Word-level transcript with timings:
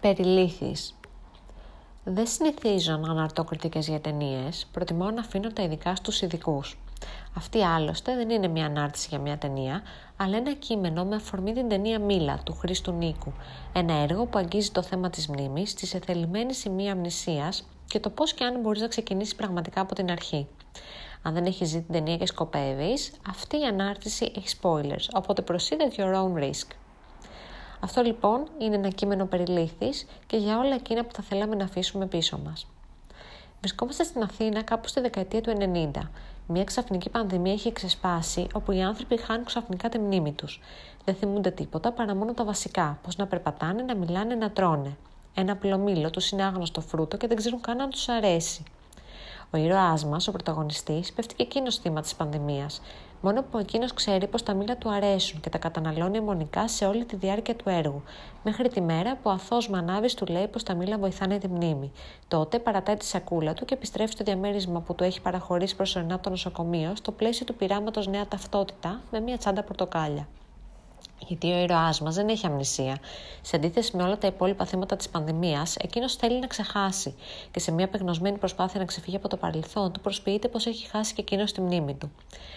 Περιλήθης. 0.00 0.94
Δεν 2.04 2.26
συνηθίζω 2.26 2.96
να 2.96 3.10
αναρτώ 3.10 3.44
κριτικές 3.44 3.88
για 3.88 4.00
ταινίες, 4.00 4.66
προτιμώ 4.72 5.10
να 5.10 5.20
αφήνω 5.20 5.52
τα 5.52 5.62
ειδικά 5.62 5.94
στους 5.94 6.20
ειδικούς. 6.22 6.78
Αυτή 7.36 7.64
άλλωστε 7.64 8.16
δεν 8.16 8.30
είναι 8.30 8.48
μια 8.48 8.66
ανάρτηση 8.66 9.06
για 9.10 9.18
μια 9.18 9.38
ταινία, 9.38 9.82
αλλά 10.16 10.36
ένα 10.36 10.52
κείμενο 10.52 11.04
με 11.04 11.16
αφορμή 11.16 11.52
την 11.52 11.68
ταινία 11.68 11.98
Μίλα 11.98 12.40
του 12.44 12.52
Χρήστου 12.52 12.92
Νίκου. 12.92 13.32
Ένα 13.72 13.94
έργο 13.94 14.26
που 14.26 14.38
αγγίζει 14.38 14.70
το 14.70 14.82
θέμα 14.82 15.10
της 15.10 15.28
μνήμης, 15.28 15.74
της 15.74 15.94
εθελημένης 15.94 16.58
σημεία 16.58 16.92
αμνησίας 16.92 17.68
και 17.86 18.00
το 18.00 18.10
πώς 18.10 18.34
και 18.34 18.44
αν 18.44 18.60
μπορείς 18.60 18.80
να 18.80 18.88
ξεκινήσεις 18.88 19.34
πραγματικά 19.34 19.80
από 19.80 19.94
την 19.94 20.10
αρχή. 20.10 20.46
Αν 21.22 21.34
δεν 21.34 21.44
έχεις 21.44 21.72
δει 21.72 21.80
την 21.80 21.92
ταινία 21.92 22.16
και 22.16 22.26
σκοπεύεις, 22.26 23.12
αυτή 23.28 23.60
η 23.60 23.64
ανάρτηση 23.64 24.32
έχει 24.36 24.56
spoilers, 24.60 25.08
οπότε 25.14 25.44
proceed 25.48 25.80
at 25.80 26.00
your 26.00 26.14
own 26.14 26.42
risk. 26.42 26.66
Αυτό 27.80 28.02
λοιπόν 28.02 28.46
είναι 28.58 28.74
ένα 28.74 28.88
κείμενο 28.88 29.26
περιλήφθης 29.26 30.06
και 30.26 30.36
για 30.36 30.58
όλα 30.58 30.74
εκείνα 30.74 31.04
που 31.04 31.14
θα 31.14 31.22
θέλαμε 31.22 31.54
να 31.54 31.64
αφήσουμε 31.64 32.06
πίσω 32.06 32.38
μας. 32.44 32.66
Βρισκόμαστε 33.60 34.04
στην 34.04 34.22
Αθήνα 34.22 34.62
κάπου 34.62 34.88
στη 34.88 35.00
δεκαετία 35.00 35.40
του 35.40 35.52
90. 35.94 36.00
Μια 36.46 36.64
ξαφνική 36.64 37.10
πανδημία 37.10 37.52
έχει 37.52 37.72
ξεσπάσει, 37.72 38.46
όπου 38.54 38.72
οι 38.72 38.82
άνθρωποι 38.82 39.16
χάνουν 39.16 39.44
ξαφνικά 39.44 39.88
τη 39.88 39.98
μνήμη 39.98 40.32
τους. 40.32 40.60
Δεν 41.04 41.14
θυμούνται 41.14 41.50
τίποτα 41.50 41.92
παρά 41.92 42.14
μόνο 42.14 42.34
τα 42.34 42.44
βασικά, 42.44 42.98
πώς 43.02 43.16
να 43.16 43.26
περπατάνε, 43.26 43.82
να 43.82 43.96
μιλάνε, 43.96 44.34
να 44.34 44.50
τρώνε. 44.50 44.96
Ένα 45.34 45.56
πλωμίλο 45.56 46.10
τους 46.10 46.30
είναι 46.30 46.44
άγνωστο 46.44 46.80
φρούτο 46.80 47.16
και 47.16 47.26
δεν 47.26 47.36
ξέρουν 47.36 47.60
καν 47.60 47.80
αν 47.80 47.90
τους 47.90 48.08
αρέσει. 48.08 48.62
Ο 49.50 49.56
ήρωάς 49.56 50.04
μας, 50.04 50.28
ο 50.28 50.32
πρωταγωνιστής, 50.32 51.12
πέφτει 51.12 51.34
και 51.34 51.42
εκείνος 51.42 51.76
θύμα 51.76 52.00
της 52.00 52.14
πανδημίας. 52.14 52.80
Μόνο 53.22 53.42
που 53.42 53.58
εκείνος 53.58 53.94
ξέρει 53.94 54.26
πως 54.26 54.42
τα 54.42 54.54
μήλα 54.54 54.76
του 54.76 54.90
αρέσουν 54.90 55.40
και 55.40 55.48
τα 55.48 55.58
καταναλώνει 55.58 56.16
αιμονικά 56.16 56.68
σε 56.68 56.86
όλη 56.86 57.04
τη 57.04 57.16
διάρκεια 57.16 57.56
του 57.56 57.68
έργου, 57.68 58.02
μέχρι 58.42 58.68
τη 58.68 58.80
μέρα 58.80 59.14
που 59.14 59.22
ο 59.22 59.30
αθώος 59.30 59.68
Μανάβης 59.68 60.14
του 60.14 60.26
λέει 60.26 60.48
πως 60.48 60.62
τα 60.62 60.74
μήλα 60.74 60.98
βοηθάνε 60.98 61.38
τη 61.38 61.48
μνήμη. 61.48 61.92
Τότε 62.28 62.58
παρατάει 62.58 62.96
τη 62.96 63.04
σακούλα 63.04 63.54
του 63.54 63.64
και 63.64 63.74
επιστρέφει 63.74 64.12
στο 64.12 64.24
διαμέρισμα 64.24 64.80
που 64.80 64.94
του 64.94 65.04
έχει 65.04 65.20
παραχωρήσει 65.20 65.76
προσωρινά 65.76 66.20
το 66.20 66.30
νοσοκομείο, 66.30 66.92
στο 66.96 67.12
πλαίσιο 67.12 67.46
του 67.46 67.54
πειράματος 67.54 68.06
Νέα 68.06 68.26
Ταυτότητα, 68.26 69.00
με 69.10 69.20
μια 69.20 69.38
τσάντα 69.38 69.62
πορτοκάλια 69.62 70.26
γιατί 71.26 71.52
ο 71.52 71.62
ήρωάς 71.62 72.00
μας 72.00 72.14
δεν 72.14 72.28
έχει 72.28 72.46
αμνησία. 72.46 72.98
Σε 73.42 73.56
αντίθεση 73.56 73.96
με 73.96 74.02
όλα 74.02 74.18
τα 74.18 74.26
υπόλοιπα 74.26 74.64
θέματα 74.64 74.96
της 74.96 75.08
πανδημίας, 75.08 75.76
εκείνος 75.76 76.14
θέλει 76.14 76.38
να 76.38 76.46
ξεχάσει 76.46 77.14
και 77.50 77.60
σε 77.60 77.72
μια 77.72 77.84
απεγνωσμένη 77.84 78.38
προσπάθεια 78.38 78.80
να 78.80 78.86
ξεφύγει 78.86 79.16
από 79.16 79.28
το 79.28 79.36
παρελθόν 79.36 79.92
του, 79.92 80.00
προσποιείται 80.00 80.48
πως 80.48 80.66
έχει 80.66 80.86
χάσει 80.86 81.14
και 81.14 81.20
εκείνος 81.20 81.52
τη 81.52 81.60
μνήμη 81.60 81.94
του. 81.94 82.10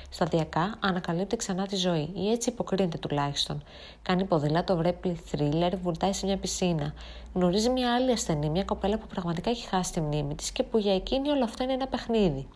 Σταδιακά 0.09 0.77
ανακαλύπτει 0.79 1.35
ξανά 1.35 1.67
τη 1.67 1.75
ζωή, 1.75 2.09
ή 2.13 2.31
έτσι 2.31 2.49
υποκρίνεται 2.49 2.97
τουλάχιστον. 2.97 3.63
Κάνει 4.01 4.23
ποδήλατο, 4.23 4.75
βρέπει 4.75 5.21
θρίλερ, 5.25 5.77
βουλτάει 5.77 6.13
σε 6.13 6.25
μια 6.25 6.37
πισίνα. 6.37 6.93
Γνωρίζει 7.33 7.69
μια 7.69 7.93
άλλη 7.93 8.11
ασθενή, 8.11 8.49
μια 8.49 8.63
κοπέλα 8.63 8.97
που 8.97 9.07
πραγματικά 9.07 9.49
έχει 9.49 9.67
χάσει 9.67 9.91
τη 9.91 10.01
μνήμη 10.01 10.35
της 10.35 10.51
και 10.51 10.63
που 10.63 10.77
για 10.77 10.95
εκείνη 10.95 11.29
όλο 11.29 11.43
αυτό 11.43 11.63
είναι 11.63 11.73
ένα 11.73 11.87
παιχνίδι. 11.87 12.47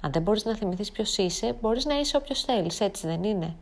Αν 0.00 0.12
δεν 0.12 0.22
μπορείς 0.22 0.44
να 0.44 0.54
θυμηθείς 0.54 0.90
ποιος 0.90 1.16
είσαι, 1.16 1.56
μπορείς 1.60 1.84
να 1.84 1.98
είσαι 1.98 2.16
όποιος 2.16 2.42
θέλεις, 2.42 2.80
έτσι 2.80 3.06
δεν 3.06 3.22
είναι; 3.22 3.56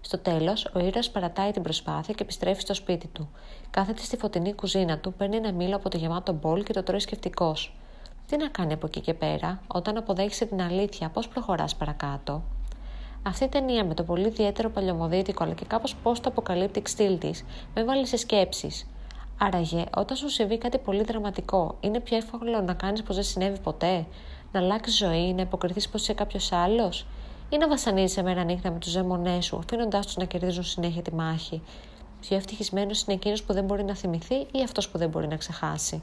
Στο 0.00 0.18
τέλος, 0.18 0.70
ο 0.74 0.78
ήρωας 0.78 1.10
παρατάει 1.10 1.50
την 1.50 1.62
προσπάθεια 1.62 2.14
και 2.14 2.22
επιστρέφει 2.22 2.60
στο 2.60 2.74
σπίτι 2.74 3.06
του. 3.06 3.28
Κάθεται 3.70 4.02
στη 4.02 4.16
φωτεινή 4.16 4.54
κουζίνα 4.54 4.98
του, 4.98 5.12
παίρνει 5.12 5.36
ένα 5.36 5.52
μήλο 5.52 5.76
από 5.76 5.88
το 5.88 5.96
γεμάτο 5.96 6.32
μπολ 6.32 6.62
και 6.62 6.72
το 6.72 6.82
τρώει 6.82 7.00
σκεφτικός. 7.00 7.74
Τι 8.26 8.36
να 8.36 8.48
κάνει 8.48 8.72
από 8.72 8.86
εκεί 8.86 9.00
και 9.00 9.14
πέρα, 9.14 9.60
όταν 9.66 9.96
αποδέχεσαι 9.96 10.44
την 10.44 10.62
αλήθεια, 10.62 11.08
πώς 11.08 11.28
προχωράς 11.28 11.76
παρακάτω; 11.76 12.42
Αυτή 13.22 13.44
η 13.44 13.48
ταινία 13.48 13.84
με 13.84 13.94
το 13.94 14.02
πολύ 14.02 14.26
ιδιαίτερο 14.26 14.70
παλιωμοδίτικο 14.70 15.44
αλλά 15.44 15.54
και 15.54 15.64
κάπως 15.64 15.94
πώ 15.94 16.12
το 16.12 16.28
αποκαλύπτει 16.28 16.82
στυλ 16.84 17.18
της, 17.18 17.44
με 17.74 17.84
βάλει 17.84 18.06
σε 18.06 18.16
σκέψεις. 18.16 18.86
Άραγε, 19.38 19.84
όταν 19.96 20.16
σου 20.16 20.28
συμβεί 20.28 20.58
κάτι 20.58 20.78
πολύ 20.78 21.02
δραματικό, 21.02 21.76
είναι 21.80 22.00
πιο 22.00 22.16
εύκολο 22.16 22.60
να 22.60 22.74
κάνεις 22.74 23.02
πως 23.02 23.14
δεν 23.14 23.24
συνέβη 23.24 23.58
ποτέ, 23.58 24.06
να 24.52 24.60
αλλάξεις 24.60 24.96
ζωή, 24.96 25.32
να 25.34 25.42
υποκριθείς 25.42 25.88
πως 25.88 26.00
είσαι 26.00 26.12
κάποιος 26.12 26.52
άλλος, 26.52 27.06
ή 27.48 27.56
να 27.56 27.68
βασανίζει 27.68 28.22
μέρα 28.22 28.44
νύχτα 28.44 28.70
με 28.70 28.78
τους 28.78 28.92
δαίμονές 28.92 29.44
σου, 29.44 29.56
αφήνοντάς 29.56 30.06
τους 30.06 30.16
να 30.16 30.24
κερδίζουν 30.24 30.64
συνέχεια 30.64 31.02
τη 31.02 31.14
μάχη. 31.14 31.62
Πιο 32.20 32.36
ευτυχισμένος 32.36 33.02
είναι 33.02 33.14
εκείνος 33.14 33.42
που 33.42 33.52
δεν 33.52 33.64
μπορεί 33.64 33.84
να 33.84 33.94
θυμηθεί 33.94 34.34
ή 34.34 34.62
αυτός 34.64 34.88
που 34.88 34.98
δεν 34.98 35.08
μπορεί 35.08 35.28
να 35.28 35.36
ξεχάσει. 35.36 36.02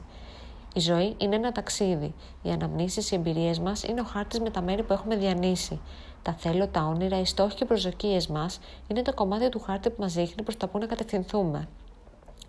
Η 0.74 0.80
ζωή 0.80 1.14
είναι 1.18 1.36
ένα 1.36 1.52
ταξίδι. 1.52 2.14
Οι 2.42 2.50
αναμνήσεις, 2.50 3.10
οι 3.10 3.14
εμπειρίες 3.14 3.58
μας 3.58 3.82
είναι 3.82 4.00
ο 4.00 4.04
χάρτης 4.04 4.40
με 4.40 4.50
τα 4.50 4.62
μέρη 4.62 4.82
που 4.82 4.92
έχουμε 4.92 5.16
διανύσει. 5.16 5.80
Τα 6.22 6.32
θέλω, 6.32 6.68
τα 6.68 6.84
όνειρα, 6.84 7.20
οι 7.20 7.24
στόχοι 7.24 7.54
και 7.54 7.64
οι 7.64 7.66
προσδοκίες 7.66 8.26
μας 8.26 8.60
είναι 8.88 9.02
το 9.02 9.14
κομμάτι 9.14 9.48
του 9.48 9.60
χάρτη 9.60 9.90
που 9.90 10.02
μας 10.02 10.12
δείχνει 10.12 10.42
προς 10.42 10.56
τα 10.56 10.68
πού 10.68 10.78
να 10.78 10.86
κατευθυνθούμε. 10.86 11.68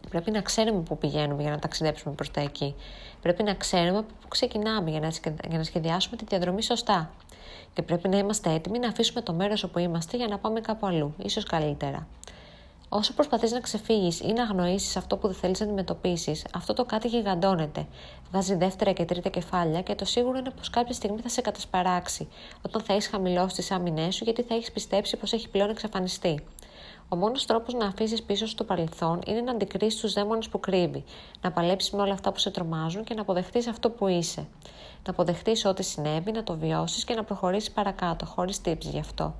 Πρέπει 0.09 0.31
να 0.31 0.41
ξέρουμε 0.41 0.81
πού 0.81 0.97
πηγαίνουμε 0.97 1.41
για 1.41 1.51
να 1.51 1.59
ταξιδέψουμε 1.59 2.13
προς 2.15 2.31
τα 2.31 2.41
εκεί. 2.41 2.75
Πρέπει 3.21 3.43
να 3.43 3.53
ξέρουμε 3.53 4.01
πού 4.01 4.27
ξεκινάμε 4.27 4.89
για 4.89 5.57
να 5.57 5.63
σχεδιάσουμε 5.63 6.17
τη 6.17 6.25
διαδρομή 6.25 6.63
σωστά 6.63 7.09
και 7.73 7.81
πρέπει 7.81 8.07
να 8.07 8.17
είμαστε 8.17 8.53
έτοιμοι 8.53 8.79
να 8.79 8.87
αφήσουμε 8.87 9.21
το 9.21 9.33
μέρος 9.33 9.63
όπου 9.63 9.79
είμαστε 9.79 10.17
για 10.17 10.27
να 10.27 10.37
πάμε 10.37 10.59
κάπου 10.59 10.85
αλλού, 10.85 11.13
ίσως 11.23 11.43
καλύτερα. 11.43 12.07
Όσο 12.89 13.13
προσπαθείς 13.13 13.51
να 13.51 13.59
ξεφύγεις 13.59 14.19
ή 14.19 14.33
να 14.33 14.43
αγνοήσεις 14.43 14.97
αυτό 14.97 15.17
που 15.17 15.27
δεν 15.27 15.35
θέλεις 15.35 15.59
να 15.59 15.65
αντιμετωπίσεις, 15.65 16.45
αυτό 16.53 16.73
το 16.73 16.85
κάτι 16.85 17.07
γιγαντώνεται. 17.07 17.87
Βάζει 18.31 18.55
δεύτερα 18.55 18.91
και 18.91 19.05
τρίτα 19.05 19.29
κεφάλια 19.29 19.81
και 19.81 19.95
το 19.95 20.05
σίγουρο 20.05 20.37
είναι 20.37 20.49
πως 20.49 20.69
κάποια 20.69 20.93
στιγμή 20.93 21.21
θα 21.21 21.29
σε 21.29 21.41
κατασπαράξει, 21.41 22.27
όταν 22.61 22.81
θα 22.81 22.93
έχεις 22.93 23.07
χαμηλώσει 23.07 23.55
τις 23.55 23.71
άμυνές 23.71 24.15
σου 24.15 24.23
γιατί 24.23 24.41
θα 24.41 24.55
έχεις 24.55 24.71
πιστέψει 24.71 25.17
πως 25.17 25.33
έχει 25.33 25.49
πλέον 25.49 25.69
εξαφανιστεί. 25.69 26.43
Ο 27.09 27.15
μόνος 27.15 27.45
τρόπος 27.45 27.73
να 27.73 27.85
αφήσεις 27.85 28.23
πίσω 28.23 28.47
στο 28.47 28.63
παρελθόν 28.63 29.21
είναι 29.25 29.41
να 29.41 29.51
αντικρίσεις 29.51 29.99
τους 29.99 30.13
δαίμονες 30.13 30.49
που 30.49 30.59
κρύβει, 30.59 31.03
να 31.41 31.51
παλέψεις 31.51 31.91
με 31.91 32.01
όλα 32.01 32.13
αυτά 32.13 32.31
που 32.31 32.39
σε 32.39 32.51
τρομάζουν 32.51 33.03
και 33.03 33.13
να 33.13 33.21
αποδεχτείς 33.21 33.67
αυτό 33.67 33.89
που 33.89 34.07
είσαι. 34.07 34.47
Να 35.05 35.11
αποδεχτείς 35.11 35.65
ό,τι 35.65 35.83
συνέβη, 35.83 36.31
να 36.31 36.43
το 36.43 36.57
βιώσεις 36.57 37.03
και 37.03 37.13
να 37.13 37.23
προχωρήσεις 37.23 37.71
παρακάτω, 37.71 38.25
χωρίς 38.25 38.61
τύψη 38.61 38.89
γι' 38.89 38.99
αυτό. 38.99 39.35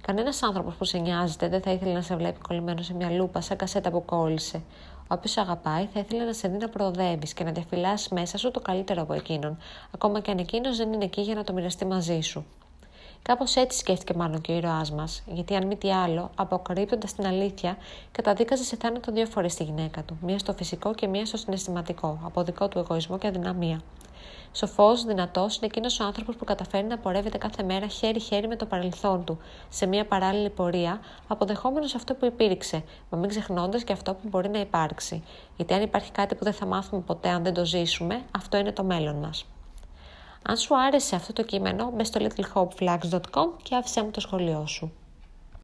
Κανένας 0.00 0.42
άνθρωπος 0.42 0.74
που 0.74 0.84
σε 0.84 0.98
νοιάζεται 0.98 1.48
δεν 1.48 1.62
θα 1.62 1.70
ήθελε 1.70 1.92
να 1.92 2.02
σε 2.02 2.16
βλέπει 2.16 2.38
κολλημένο 2.40 2.82
σε 2.82 2.94
μια 2.94 3.10
λούπα 3.10 3.40
σαν 3.40 3.56
κασέτα 3.56 3.90
που 3.90 4.04
κόλλησε. 4.04 4.62
Όποιος 5.08 5.36
αγαπάει 5.36 5.86
θα 5.92 6.00
ήθελε 6.00 6.24
να 6.24 6.32
σε 6.32 6.48
δει 6.48 6.56
να 6.56 6.68
προοδεύεις 6.68 7.32
και 7.32 7.44
να 7.44 7.52
διαφυλάσει 7.52 8.14
μέσα 8.14 8.38
σου 8.38 8.50
το 8.50 8.60
καλύτερο 8.60 9.02
από 9.02 9.12
εκείνον, 9.12 9.58
ακόμα 9.94 10.20
και 10.20 10.30
αν 10.30 10.38
εκείνος 10.38 10.76
δεν 10.76 10.92
είναι 10.92 11.04
εκεί 11.04 11.20
για 11.20 11.34
να 11.34 11.44
το 11.44 11.52
μοιραστεί 11.52 11.84
μαζί 11.84 12.20
σου. 12.20 12.44
Κάπως 13.26 13.56
έτσι 13.56 13.78
σκέφτηκε 13.78 14.14
μάλλον 14.14 14.40
και 14.40 14.52
ο 14.52 14.54
ήρωάς 14.54 14.90
μας, 14.90 15.22
γιατί 15.26 15.54
αν 15.54 15.66
μη 15.66 15.76
τι 15.76 15.92
άλλο, 15.92 16.30
αποκρύπτοντα 16.34 17.06
την 17.16 17.26
αλήθεια, 17.26 17.76
καταδίκαζε 18.12 18.64
σε 18.64 18.76
θάνατο 18.76 19.12
δύο 19.12 19.26
φορές 19.26 19.54
τη 19.54 19.64
γυναίκα 19.64 20.02
του, 20.02 20.18
μία 20.20 20.38
στο 20.38 20.52
φυσικό 20.52 20.94
και 20.94 21.06
μία 21.06 21.26
στο 21.26 21.36
συναισθηματικό, 21.36 22.18
από 22.24 22.42
δικό 22.42 22.68
του 22.68 22.78
εγωισμό 22.78 23.18
και 23.18 23.26
αδυναμία. 23.26 23.80
Σοφός, 24.52 25.04
δυνατός 25.04 25.56
είναι 25.56 25.66
εκείνος 25.66 26.00
ο 26.00 26.04
άνθρωπος 26.04 26.36
που 26.36 26.44
καταφέρει 26.44 26.86
να 26.86 26.98
πορεύεται 26.98 27.38
κάθε 27.38 27.62
μέρα 27.62 27.86
χέρι-χέρι 27.86 28.48
με 28.48 28.56
το 28.56 28.66
παρελθόν 28.66 29.24
του, 29.24 29.38
σε 29.68 29.86
μια 29.86 30.06
παράλληλη 30.06 30.50
πορεία, 30.50 31.00
αποδεχόμενος 31.26 31.94
αυτό 31.94 32.14
που 32.14 32.24
υπήρξε, 32.24 32.84
μα 33.10 33.18
μην 33.18 33.28
ξεχνώντας 33.28 33.84
και 33.84 33.92
αυτό 33.92 34.14
που 34.14 34.28
μπορεί 34.28 34.48
να 34.48 34.58
υπάρξει. 34.58 35.22
Γιατί 35.56 35.74
αν 35.74 35.82
υπάρχει 35.82 36.12
κάτι 36.12 36.34
που 36.34 36.44
δεν 36.44 36.52
θα 36.52 36.66
μάθουμε 36.66 37.02
ποτέ 37.06 37.28
αν 37.28 37.42
δεν 37.42 37.54
το 37.54 37.64
ζήσουμε, 37.64 38.22
αυτό 38.30 38.56
είναι 38.56 38.72
το 38.72 38.84
μέλλον 38.84 39.16
μας. 39.16 39.44
Αν 40.48 40.56
σου 40.56 40.76
άρεσε 40.78 41.16
αυτό 41.16 41.32
το 41.32 41.42
κείμενο, 41.42 41.90
μπες 41.94 42.06
στο 42.06 42.20
littlehopeflags.com 42.26 43.48
και 43.62 43.74
άφησέ 43.74 44.02
μου 44.02 44.10
το 44.10 44.20
σχολείο 44.20 44.66
σου. 44.66 44.92